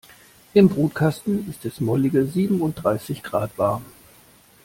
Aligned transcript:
Im 0.55 0.67
Brutkasten 0.67 1.47
ist 1.47 1.63
es 1.63 1.79
mollige 1.79 2.25
siebenunddreißig 2.25 3.21
Grad 3.21 3.55
warm. 3.59 3.85